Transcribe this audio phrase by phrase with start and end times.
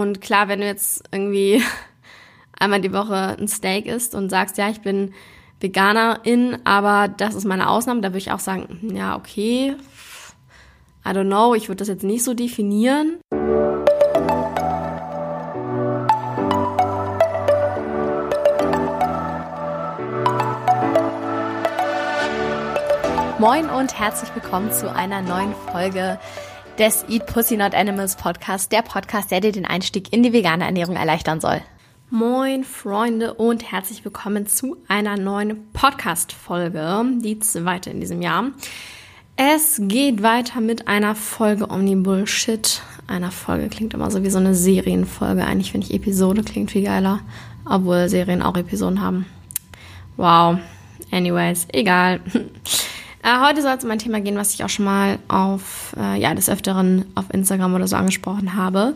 [0.00, 1.62] Und klar, wenn du jetzt irgendwie
[2.58, 5.12] einmal die Woche ein Steak isst und sagst, ja, ich bin
[5.60, 9.76] Veganerin, aber das ist meine Ausnahme, da würde ich auch sagen, ja, okay,
[11.04, 13.18] I don't know, ich würde das jetzt nicht so definieren.
[23.38, 26.18] Moin und herzlich willkommen zu einer neuen Folge
[26.78, 30.64] des Eat Pussy Not Animals Podcast, der Podcast, der dir den Einstieg in die vegane
[30.64, 31.60] Ernährung erleichtern soll.
[32.10, 38.52] Moin Freunde und herzlich willkommen zu einer neuen Podcast-Folge, die zweite in diesem Jahr.
[39.36, 42.82] Es geht weiter mit einer Folge Omni Bullshit.
[43.06, 45.44] Einer Folge klingt immer so wie so eine Serienfolge.
[45.44, 47.20] Eigentlich finde ich Episode klingt viel geiler,
[47.64, 49.26] obwohl Serien auch Episoden haben.
[50.16, 50.58] Wow.
[51.10, 52.20] Anyways, egal.
[53.22, 56.20] Äh, heute soll es um ein Thema gehen, was ich auch schon mal auf, äh,
[56.20, 58.94] ja, des Öfteren auf Instagram oder so angesprochen habe.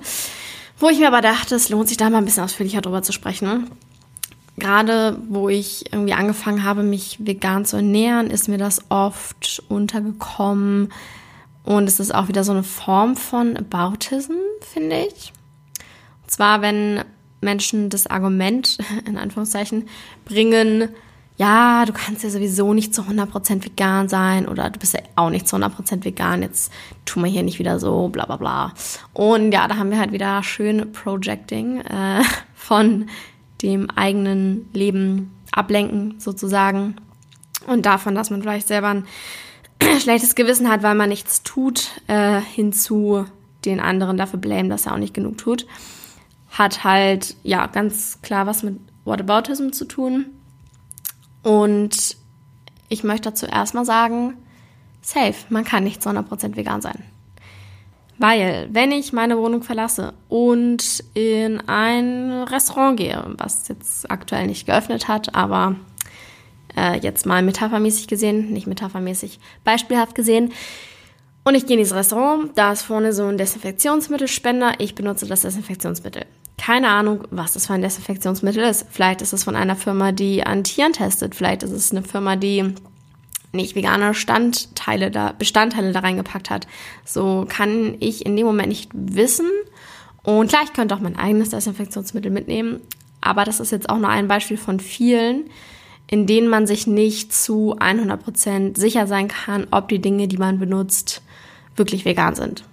[0.78, 3.12] Wo ich mir aber dachte, es lohnt sich da mal ein bisschen ausführlicher drüber zu
[3.12, 3.70] sprechen.
[4.58, 10.92] Gerade wo ich irgendwie angefangen habe, mich vegan zu ernähren, ist mir das oft untergekommen.
[11.64, 15.32] Und es ist auch wieder so eine Form von Aboutism, finde ich.
[16.23, 17.04] Und zwar, wenn
[17.40, 19.88] Menschen das Argument, in Anführungszeichen,
[20.24, 20.88] bringen,
[21.37, 25.29] ja, du kannst ja sowieso nicht zu 100% vegan sein oder du bist ja auch
[25.29, 26.73] nicht zu 100% vegan, jetzt
[27.04, 28.73] tun wir hier nicht wieder so, bla bla bla.
[29.12, 32.23] Und ja, da haben wir halt wieder schön Projecting äh,
[32.54, 33.09] von
[33.62, 36.96] dem eigenen Leben ablenken sozusagen.
[37.66, 39.04] Und davon, dass man vielleicht selber ein
[40.01, 43.26] schlechtes Gewissen hat, weil man nichts tut, äh, hinzu
[43.66, 45.66] den anderen dafür blame, dass er auch nicht genug tut,
[46.51, 50.26] hat halt ja ganz klar was mit Whataboutism zu tun
[51.46, 52.16] und
[52.88, 54.36] ich möchte dazu erstmal sagen,
[55.00, 57.04] safe, man kann nicht zu 100% vegan sein.
[58.18, 64.66] Weil, wenn ich meine Wohnung verlasse und in ein Restaurant gehe, was jetzt aktuell nicht
[64.66, 65.76] geöffnet hat, aber
[66.76, 70.52] äh, jetzt mal metaphermäßig gesehen, nicht metaphermäßig, beispielhaft gesehen,
[71.44, 75.42] und ich gehe in dieses Restaurant, da ist vorne so ein Desinfektionsmittelspender, ich benutze das
[75.42, 76.26] Desinfektionsmittel
[76.58, 78.86] keine Ahnung, was das für ein Desinfektionsmittel ist.
[78.90, 81.34] Vielleicht ist es von einer Firma, die an Tieren testet.
[81.34, 82.74] Vielleicht ist es eine Firma, die
[83.52, 86.66] nicht vegane Standteile da, Bestandteile da reingepackt hat.
[87.04, 89.50] So kann ich in dem Moment nicht wissen.
[90.22, 92.80] Und klar, ich könnte auch mein eigenes Desinfektionsmittel mitnehmen.
[93.20, 95.50] Aber das ist jetzt auch nur ein Beispiel von vielen,
[96.06, 100.58] in denen man sich nicht zu 100% sicher sein kann, ob die Dinge, die man
[100.58, 101.22] benutzt,
[101.74, 102.64] wirklich vegan sind.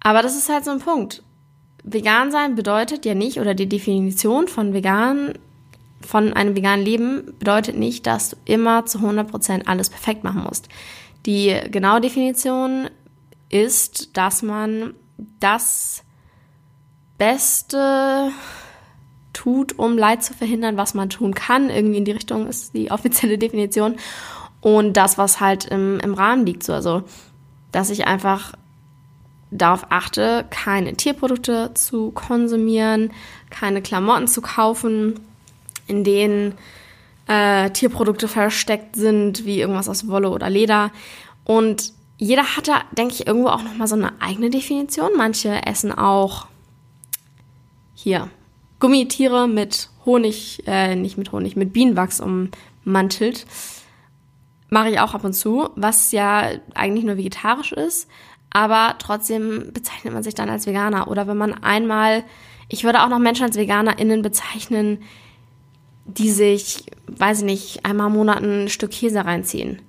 [0.00, 1.22] Aber das ist halt so ein Punkt
[1.92, 5.34] vegan sein bedeutet ja nicht, oder die Definition von vegan,
[6.00, 10.68] von einem veganen Leben bedeutet nicht, dass du immer zu 100% alles perfekt machen musst.
[11.26, 12.88] Die genaue Definition
[13.50, 14.94] ist, dass man
[15.40, 16.04] das
[17.18, 18.30] Beste
[19.32, 21.70] tut, um Leid zu verhindern, was man tun kann.
[21.70, 23.96] Irgendwie in die Richtung ist die offizielle Definition.
[24.60, 26.64] Und das, was halt im, im Rahmen liegt.
[26.64, 27.02] So, also,
[27.72, 28.54] dass ich einfach
[29.50, 33.12] darauf achte, keine Tierprodukte zu konsumieren,
[33.50, 35.18] keine Klamotten zu kaufen,
[35.86, 36.54] in denen
[37.26, 40.90] äh, Tierprodukte versteckt sind, wie irgendwas aus Wolle oder Leder.
[41.44, 45.10] Und jeder hat da, denke ich, irgendwo auch nochmal so eine eigene Definition.
[45.16, 46.46] Manche essen auch
[47.94, 48.28] hier
[48.80, 53.46] Gummitiere mit Honig, äh, nicht mit Honig, mit Bienenwachs ummantelt.
[54.70, 58.08] Mache ich auch ab und zu, was ja eigentlich nur vegetarisch ist,
[58.50, 61.08] aber trotzdem bezeichnet man sich dann als Veganer.
[61.08, 62.24] Oder wenn man einmal,
[62.68, 65.02] ich würde auch noch Menschen als VeganerInnen bezeichnen,
[66.06, 69.82] die sich, weiß ich nicht, einmal im Monat ein Stück Käse reinziehen.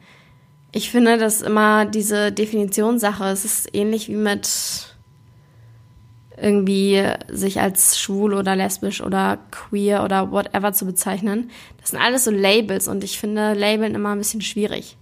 [0.72, 4.48] Ich finde, dass immer diese Definitionssache, es ist ähnlich wie mit
[6.42, 11.52] irgendwie sich als schwul oder lesbisch oder queer oder whatever zu bezeichnen.
[11.80, 14.96] Das sind alles so Labels und ich finde Labeln immer ein bisschen schwierig.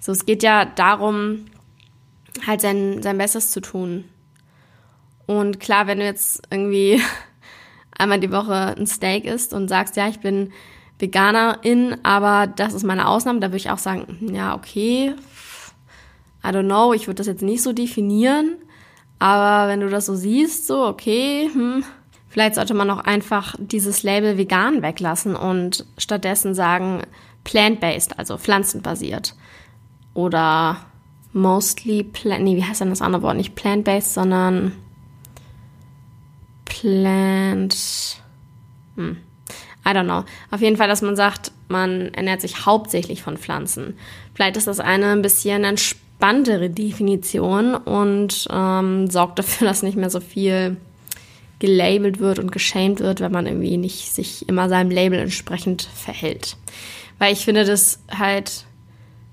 [0.00, 1.46] So, es geht ja darum,
[2.46, 4.04] halt sein, sein Bestes zu tun.
[5.26, 7.00] Und klar, wenn du jetzt irgendwie
[7.98, 10.52] einmal die Woche ein Steak isst und sagst, ja, ich bin
[10.98, 15.14] Veganerin, aber das ist meine Ausnahme, da würde ich auch sagen, ja, okay,
[16.44, 18.56] I don't know, ich würde das jetzt nicht so definieren,
[19.18, 21.84] aber wenn du das so siehst, so, okay, hm,
[22.28, 27.02] vielleicht sollte man auch einfach dieses Label vegan weglassen und stattdessen sagen
[27.44, 29.34] plant-based, also pflanzenbasiert.
[30.14, 30.78] Oder
[31.32, 33.36] mostly plant, nee, wie heißt denn das andere Wort?
[33.36, 34.72] Nicht plant-based, sondern
[36.64, 37.76] plant,
[38.96, 39.16] hm,
[39.86, 40.24] I don't know.
[40.50, 43.96] Auf jeden Fall, dass man sagt, man ernährt sich hauptsächlich von Pflanzen.
[44.34, 50.10] Vielleicht ist das eine ein bisschen entspanntere Definition und ähm, sorgt dafür, dass nicht mehr
[50.10, 50.76] so viel
[51.58, 56.56] gelabelt wird und geschämt wird, wenn man irgendwie nicht sich immer seinem Label entsprechend verhält.
[57.18, 58.64] Weil ich finde das halt,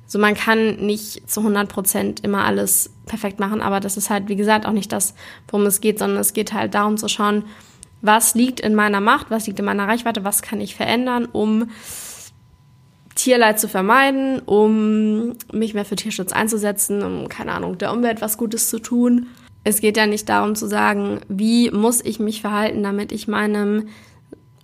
[0.08, 4.30] so man kann nicht zu 100 Prozent immer alles perfekt machen, aber das ist halt,
[4.30, 5.14] wie gesagt, auch nicht das,
[5.50, 7.44] worum es geht, sondern es geht halt darum zu schauen,
[8.02, 11.70] was liegt in meiner Macht, was liegt in meiner Reichweite, was kann ich verändern, um
[13.16, 18.38] Tierleid zu vermeiden, um mich mehr für Tierschutz einzusetzen, um, keine Ahnung, der Umwelt was
[18.38, 19.28] Gutes zu tun.
[19.64, 23.88] Es geht ja nicht darum zu sagen, wie muss ich mich verhalten, damit ich meinem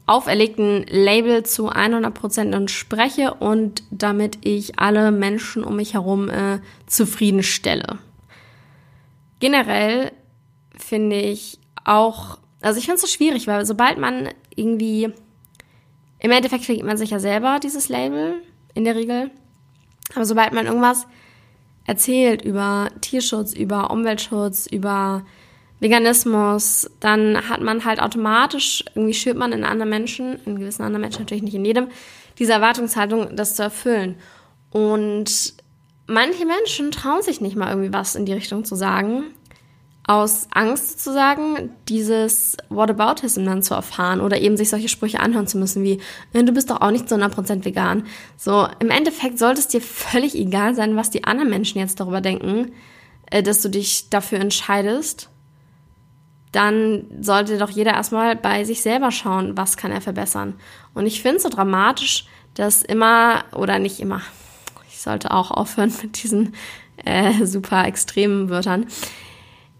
[0.05, 7.99] auferlegten Label zu 100% entspreche und damit ich alle Menschen um mich herum äh, zufriedenstelle.
[9.39, 10.11] Generell
[10.75, 15.09] finde ich auch, also ich finde es so schwierig, weil sobald man irgendwie,
[16.19, 18.41] im Endeffekt kriegt man sich ja selber dieses Label,
[18.73, 19.31] in der Regel,
[20.15, 21.07] aber sobald man irgendwas
[21.85, 25.25] erzählt über Tierschutz, über Umweltschutz, über
[25.83, 31.01] Veganismus, dann hat man halt automatisch, irgendwie schürt man in anderen Menschen, in gewissen anderen
[31.01, 31.89] Menschen, natürlich nicht in jedem,
[32.39, 34.15] diese Erwartungshaltung, das zu erfüllen.
[34.71, 35.53] Und
[36.07, 39.25] manche Menschen trauen sich nicht mal irgendwie was in die Richtung zu sagen,
[40.05, 45.57] aus Angst sozusagen, dieses Whataboutism dann zu erfahren oder eben sich solche Sprüche anhören zu
[45.57, 45.99] müssen wie,
[46.33, 48.05] du bist doch auch nicht zu 100% vegan.
[48.35, 52.19] So, im Endeffekt sollte es dir völlig egal sein, was die anderen Menschen jetzt darüber
[52.19, 52.73] denken,
[53.31, 55.29] äh, dass du dich dafür entscheidest.
[56.53, 60.53] Dann sollte doch jeder erstmal bei sich selber schauen, was kann er verbessern.
[60.93, 64.21] Und ich finde es so dramatisch, dass immer, oder nicht immer,
[64.89, 66.53] ich sollte auch aufhören mit diesen
[67.03, 68.85] äh, super extremen Wörtern,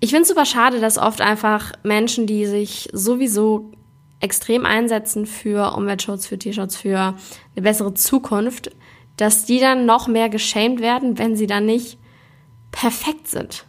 [0.03, 3.71] ich finde es super schade, dass oft einfach Menschen, die sich sowieso
[4.19, 7.15] extrem einsetzen für Umweltschutz, für Tierschutz, für
[7.55, 8.69] eine bessere Zukunft,
[9.15, 11.97] dass die dann noch mehr geschämt werden, wenn sie dann nicht
[12.71, 13.63] perfekt sind.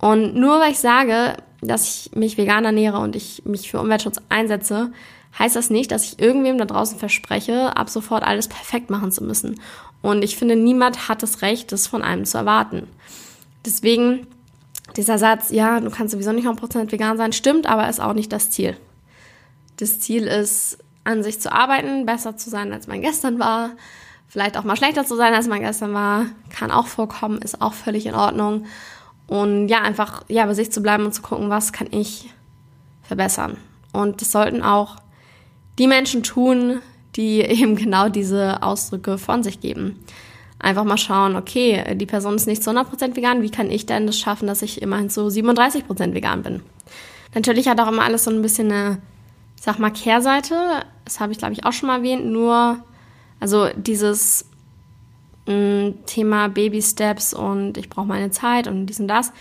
[0.00, 4.20] Und nur weil ich sage, dass ich mich vegan ernähre und ich mich für Umweltschutz
[4.28, 4.92] einsetze,
[5.38, 9.22] heißt das nicht, dass ich irgendwem da draußen verspreche, ab sofort alles perfekt machen zu
[9.22, 9.60] müssen.
[10.02, 12.88] Und ich finde, niemand hat das Recht, das von einem zu erwarten.
[13.64, 14.26] Deswegen
[14.96, 18.32] dieser Satz, ja, du kannst sowieso nicht 100% vegan sein, stimmt, aber ist auch nicht
[18.32, 18.76] das Ziel.
[19.76, 23.70] Das Ziel ist, an sich zu arbeiten, besser zu sein, als man gestern war.
[24.28, 26.26] Vielleicht auch mal schlechter zu sein, als man gestern war.
[26.50, 28.66] Kann auch vorkommen, ist auch völlig in Ordnung.
[29.30, 32.30] Und ja, einfach ja, bei sich zu bleiben und zu gucken, was kann ich
[33.02, 33.56] verbessern.
[33.92, 34.96] Und das sollten auch
[35.78, 36.80] die Menschen tun,
[37.16, 40.04] die eben genau diese Ausdrücke von sich geben
[40.60, 44.06] einfach mal schauen, okay, die Person ist nicht zu 100% vegan, wie kann ich denn
[44.06, 46.62] das schaffen, dass ich immerhin zu 37% vegan bin?
[47.34, 48.98] Natürlich hat auch immer alles so ein bisschen eine,
[49.58, 50.54] sag mal, Kehrseite.
[51.04, 52.26] Das habe ich, glaube ich, auch schon mal erwähnt.
[52.26, 52.78] Nur,
[53.40, 54.49] also dieses
[56.06, 59.32] Thema Baby Steps und ich brauche meine Zeit und dies und das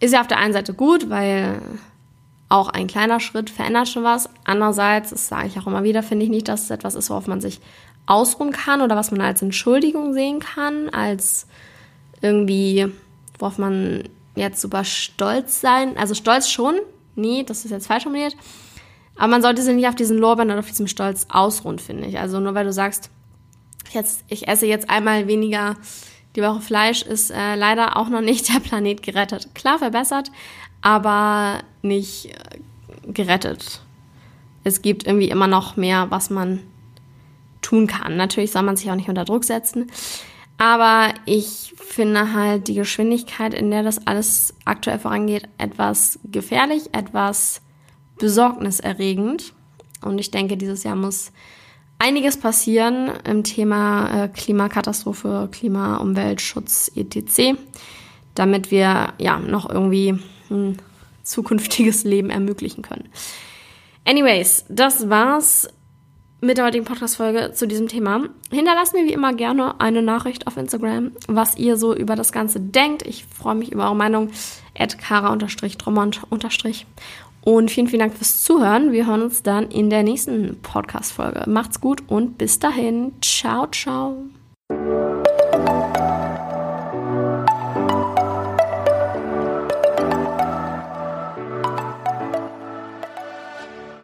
[0.00, 1.60] ist ja auf der einen Seite gut, weil
[2.48, 4.30] auch ein kleiner Schritt verändert schon was.
[4.44, 7.26] Andererseits, das sage ich auch immer wieder, finde ich nicht, dass es etwas ist, worauf
[7.26, 7.60] man sich
[8.06, 11.46] ausruhen kann oder was man als Entschuldigung sehen kann, als
[12.22, 12.86] irgendwie,
[13.38, 14.04] worauf man
[14.34, 16.76] jetzt super stolz sein, also stolz schon,
[17.16, 18.34] nee, das ist jetzt falsch formuliert,
[19.16, 22.18] aber man sollte sich nicht auf diesen Lorbeeren oder auf diesem Stolz ausruhen, finde ich.
[22.18, 23.10] Also nur weil du sagst,
[23.90, 25.76] jetzt, ich esse jetzt einmal weniger
[26.36, 29.54] die Woche Fleisch, ist äh, leider auch noch nicht der Planet gerettet.
[29.54, 30.30] Klar verbessert,
[30.82, 33.82] aber nicht äh, gerettet.
[34.64, 36.60] Es gibt irgendwie immer noch mehr, was man
[37.62, 38.16] tun kann.
[38.16, 39.90] Natürlich soll man sich auch nicht unter Druck setzen.
[40.58, 47.62] Aber ich finde halt die Geschwindigkeit, in der das alles aktuell vorangeht, etwas gefährlich, etwas
[48.18, 49.54] besorgniserregend.
[50.02, 51.32] Und ich denke, dieses Jahr muss
[51.98, 57.58] einiges passieren im Thema äh, Klimakatastrophe, Klima, Umweltschutz, etc.,
[58.34, 60.18] damit wir ja noch irgendwie
[60.50, 60.78] ein
[61.22, 63.08] zukünftiges Leben ermöglichen können.
[64.04, 65.68] Anyways, das war's
[66.40, 68.28] mit der heutigen Podcast-Folge zu diesem Thema.
[68.50, 72.60] Hinterlasst mir wie immer gerne eine Nachricht auf Instagram, was ihr so über das Ganze
[72.60, 73.02] denkt.
[73.02, 74.30] Ich freue mich über eure Meinung.
[74.74, 76.20] kara-drummond-
[77.42, 78.92] und vielen, vielen Dank fürs Zuhören.
[78.92, 81.44] Wir hören uns dann in der nächsten Podcast-Folge.
[81.48, 83.12] Macht's gut und bis dahin.
[83.20, 84.28] Ciao, ciao.